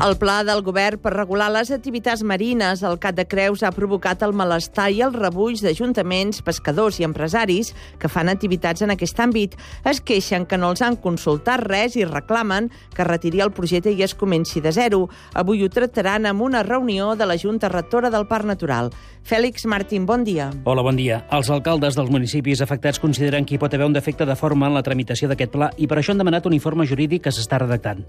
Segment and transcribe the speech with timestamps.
[0.00, 4.22] El pla del govern per regular les activitats marines al Cat de Creus ha provocat
[4.24, 9.58] el malestar i el rebuig d'ajuntaments, pescadors i empresaris que fan activitats en aquest àmbit.
[9.84, 14.00] Es queixen que no els han consultat res i reclamen que retiri el projecte i
[14.00, 15.02] es comenci de zero.
[15.36, 18.88] Avui ho tractaran amb una reunió de la Junta Rectora del Parc Natural.
[19.20, 20.48] Fèlix Martín, bon dia.
[20.64, 21.26] Hola, bon dia.
[21.28, 24.80] Els alcaldes dels municipis afectats consideren que hi pot haver un defecte de forma en
[24.80, 28.06] la tramitació d'aquest pla i per això han demanat un informe jurídic que s'està redactant.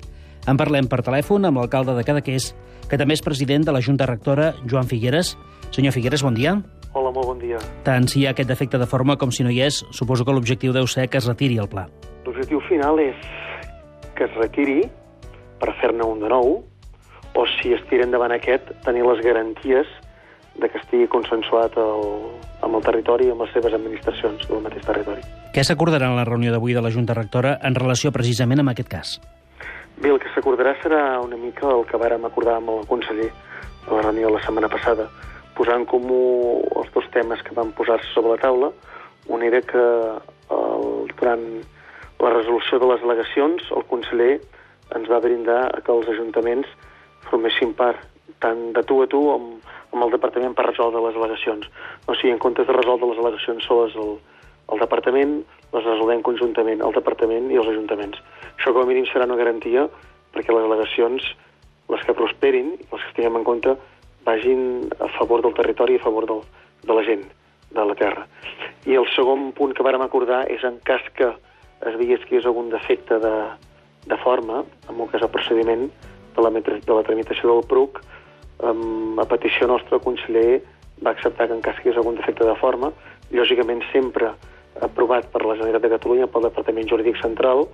[0.49, 2.51] En parlem per telèfon amb l'alcalde de Cadaqués,
[2.89, 5.35] que també és president de la Junta Rectora, Joan Figueres.
[5.69, 6.55] Senyor Figueres, bon dia.
[6.93, 7.59] Hola, molt bon dia.
[7.85, 10.33] Tant si hi ha aquest defecte de forma com si no hi és, suposo que
[10.33, 11.85] l'objectiu deu ser que es retiri el pla.
[12.25, 13.15] L'objectiu final és
[14.17, 14.81] que es retiri
[15.61, 16.57] per fer-ne un de nou,
[17.31, 19.87] o si es tira endavant aquest, tenir les garanties
[20.59, 22.01] de que estigui consensuat el,
[22.65, 25.23] amb el territori i amb les seves administracions del mateix territori.
[25.55, 28.91] Què s'acordarà en la reunió d'avui de la Junta Rectora en relació precisament amb aquest
[28.91, 29.19] cas?
[30.01, 33.27] Bé, el que s'acordarà serà una mica el que vàrem acordar amb el conseller
[33.85, 35.03] a la reunió la setmana passada,
[35.53, 36.21] posar en comú
[36.81, 38.71] els dos temes que van posar-se sobre la taula.
[39.29, 39.83] Un era que
[40.57, 40.87] el,
[41.19, 41.45] durant
[42.17, 44.31] la resolució de les al·legacions el conseller
[44.97, 46.73] ens va brindar que els ajuntaments
[47.29, 48.01] formessin part
[48.41, 49.61] tant de tu a tu amb,
[49.93, 51.69] amb el departament per resoldre les al·legacions.
[52.09, 54.15] O sigui, en comptes de resoldre les al·legacions soles el,
[54.71, 55.39] el departament,
[55.71, 58.19] les resolvem conjuntament, el departament i els ajuntaments.
[58.57, 59.87] Això com a mínim serà una garantia
[60.35, 61.27] perquè les al·legacions,
[61.91, 63.75] les que prosperin, les que tinguem en compte,
[64.25, 66.43] vagin a favor del territori i a favor del,
[66.83, 67.25] de la gent,
[67.71, 68.27] de la terra.
[68.85, 72.39] I el segon punt que vàrem acordar és en cas que es veiés que hi
[72.39, 73.35] hagués algun defecte de,
[74.07, 75.87] de forma, en un cas el procediment
[76.35, 78.01] de la, de la tramitació del PRUC,
[78.61, 80.61] a petició nostra el conseller
[81.01, 82.91] va acceptar que en cas que hi hagués algun defecte de forma,
[83.39, 84.33] lògicament sempre
[84.81, 87.67] aprovat per la Generalitat de Catalunya, pel Departament Jurídic Central,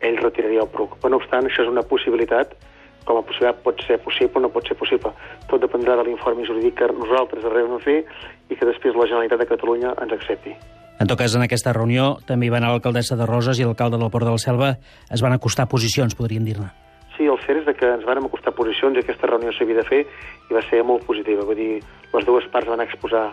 [0.00, 0.98] ell retiraria el PRUC.
[1.00, 2.56] Però no obstant, això és una possibilitat,
[3.04, 5.12] com a possibilitat pot ser possible o no pot ser possible.
[5.48, 9.40] Tot dependrà de l'informe jurídic que nosaltres arribem a fer i que després la Generalitat
[9.40, 10.54] de Catalunya ens accepti.
[11.00, 13.96] En tot cas, en aquesta reunió també hi va anar l'alcaldessa de Roses i l'alcalde
[13.96, 14.74] del Port de la Selva.
[15.08, 16.68] Es van acostar posicions, podríem dir-ne.
[17.16, 19.86] Sí, el cert és de que ens van acostar posicions i aquesta reunió s'havia de
[19.88, 21.46] fer i va ser molt positiva.
[21.48, 21.80] Vull dir,
[22.12, 23.30] les dues parts van exposar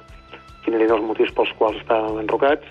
[0.68, 2.68] quins eren els motius pels quals estàvem enrocats,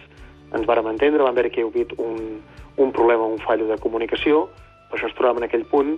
[0.53, 2.43] ens vàrem entendre, vam veure que hi havia un,
[2.77, 4.43] un problema, un fallo de comunicació,
[4.91, 5.95] per això ens trobàvem en aquell punt,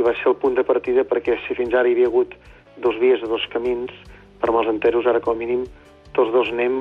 [0.00, 2.32] i va ser el punt de partida perquè si fins ara hi havia hagut
[2.80, 3.92] dos vies o dos camins,
[4.40, 5.66] per amb els enteros ara com a mínim
[6.16, 6.80] tots dos anem,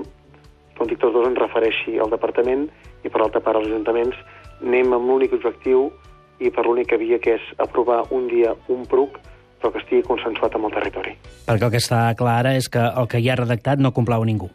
[0.78, 2.69] quan dic tots dos en refereixi al departament
[3.03, 4.16] i per altra part als ajuntaments,
[4.63, 5.90] anem amb l'únic objectiu
[6.40, 9.19] i per l'única via que és aprovar un dia un PRUC
[9.63, 11.16] però que estigui consensuat amb el territori.
[11.47, 14.25] Perquè el que està clar ara és que el que hi ha redactat no complau
[14.25, 14.50] a ningú.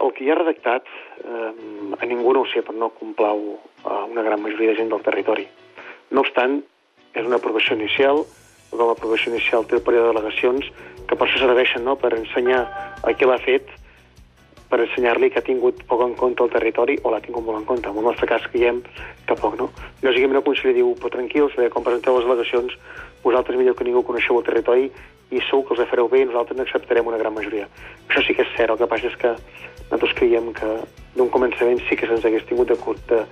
[0.00, 0.88] El que hi ha redactat
[1.20, 1.52] eh,
[2.00, 3.44] a ningú no ho sé, però no complau
[3.84, 5.44] a una gran majoria de gent del territori.
[6.10, 6.62] No obstant,
[7.12, 8.24] és una aprovació inicial,
[8.72, 10.70] com l'aprovació inicial té el període de delegacions,
[11.06, 12.64] que per això serveixen, no?, per ensenyar
[13.04, 13.68] a qui l'ha fet,
[14.70, 17.66] per ensenyar-li que ha tingut poc en compte el territori o l'ha tingut molt en
[17.68, 17.90] compte.
[17.90, 18.82] En el nostre cas creiem
[19.26, 19.70] que poc, no?
[20.02, 22.74] Lògicament el conseller diu, però tranquils, perquè quan presenteu les delegacions,
[23.22, 24.90] vosaltres millor que ningú coneixeu el territori
[25.30, 27.66] i sou que els fareu bé i nosaltres n'acceptarem una gran majoria.
[28.08, 29.34] Això sí que és cert, el que passa és que
[29.86, 30.70] nosaltres creiem que
[31.16, 32.78] d'un començament sí que se'ns hagués tingut de,
[33.10, 33.22] de,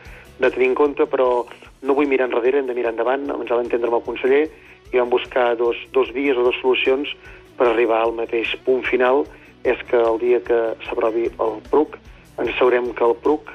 [0.41, 1.45] de tenir en compte, però
[1.83, 4.45] no vull mirar enrere, hem de mirar endavant, ens ha d'entendre amb el conseller
[4.93, 7.11] i vam buscar dos, dos vies o dues solucions
[7.59, 9.25] per arribar al mateix punt final,
[9.64, 11.97] és que el dia que s'aprovi el PRUC
[12.38, 13.52] ens asseurem que el PRUC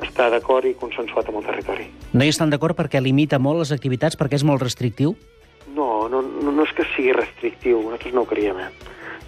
[0.00, 1.88] està d'acord i consensuat amb el territori.
[2.12, 5.14] No hi estan d'acord perquè limita molt les activitats, perquè és molt restrictiu?
[5.76, 8.70] No, no, no, no és que sigui restrictiu, nosaltres no ho creiem, eh?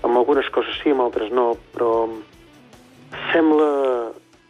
[0.03, 1.93] Amb algunes coses sí, amb altres no, però
[3.31, 3.69] sembla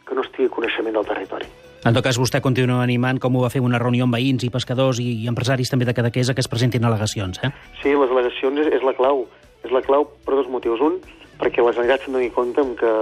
[0.07, 1.51] que no estigui coneixement del territori.
[1.83, 4.53] En tot cas, vostè continua animant, com ho va fer una reunió amb veïns i
[4.55, 7.51] pescadors i, i empresaris també de Cadaqués, a que es presentin al·legacions, eh?
[7.81, 9.25] Sí, les al·legacions és, és la clau.
[9.67, 10.79] És la clau per dos motius.
[10.83, 11.01] Un,
[11.43, 12.93] perquè les Generalitat se'n doni compte que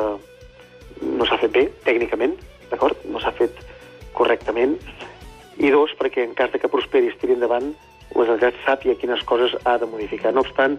[1.05, 2.39] no s'ha fet bé, tècnicament,
[2.71, 2.97] d'acord?
[3.13, 3.61] No s'ha fet
[4.17, 4.79] correctament.
[5.61, 7.69] I dos, perquè en cas de que prosperi i es tiri endavant,
[8.15, 10.33] la Generalitat sàpia quines coses ha de modificar.
[10.33, 10.79] No obstant,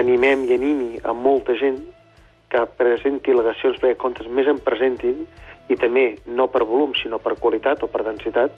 [0.00, 1.82] animem i animi a molta gent
[2.52, 5.24] que presenti al·legacions perquè comptes més en presentin
[5.68, 8.56] i també no per volum, sinó per qualitat o per densitat,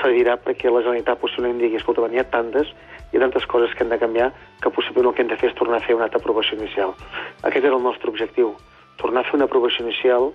[0.00, 2.74] servirà perquè la Generalitat possiblement digui, escolta, n'hi ha tantes
[3.12, 4.32] i tantes coses que hem de canviar
[4.62, 6.94] que possiblement el que hem de fer és tornar a fer una altra aprovació inicial.
[7.42, 8.54] Aquest era el nostre objectiu,
[9.00, 10.32] tornar a fer una aprovació inicial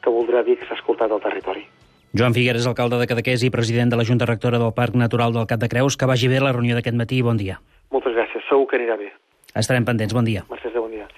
[0.00, 1.66] que voldrà dir que s'ha escoltat el territori.
[2.10, 5.46] Joan Figueres, alcalde de Cadaqués i president de la Junta Rectora del Parc Natural del
[5.46, 7.22] Cap de Creus, que vagi bé la reunió d'aquest matí.
[7.22, 7.60] Bon dia.
[7.94, 8.42] Moltes gràcies.
[8.48, 9.12] Segur que anirà bé.
[9.54, 10.14] Estarem pendents.
[10.14, 10.42] Bon dia.
[10.50, 10.89] Mercè, bon dia.